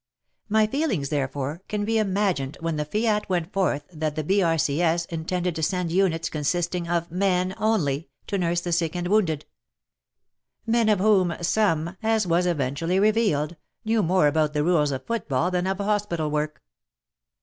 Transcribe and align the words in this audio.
My 0.49 0.65
feelings, 0.65 1.09
therefore, 1.09 1.61
can 1.67 1.85
be 1.85 1.99
imagined 1.99 2.57
when 2.59 2.75
the 2.75 2.85
fiat 2.85 3.29
went 3.29 3.53
forth 3.53 3.83
that 3.93 4.15
the 4.15 4.23
B.R.C.S. 4.23 5.05
intended 5.05 5.55
to 5.55 5.61
send 5.61 5.91
units 5.91 6.27
consisting 6.27 6.87
of 6.87 7.11
men 7.11 7.53
only 7.59 8.09
to 8.25 8.39
nurse 8.39 8.61
the 8.61 8.71
sick 8.71 8.95
and 8.95 9.07
wounded! 9.09 9.45
Men 10.65 10.89
of 10.89 10.97
whom 10.97 11.35
some— 11.43 11.97
as 12.01 12.25
was 12.25 12.47
eventually 12.47 12.99
revealed— 12.99 13.57
knew 13.85 14.01
more 14.01 14.25
about 14.25 14.53
the 14.53 14.63
rules 14.63 14.89
of 14.91 15.05
football 15.05 15.51
than 15.51 15.67
of 15.67 15.77
hospital 15.77 16.31
work. 16.31 16.63